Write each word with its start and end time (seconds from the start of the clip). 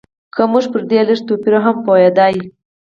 که 0.33 0.41
موږ 0.51 0.65
پر 0.71 0.81
دې 0.89 1.01
لږ 1.07 1.19
توپیر 1.27 1.53
هم 1.65 1.75
پوهېدای. 1.85 2.35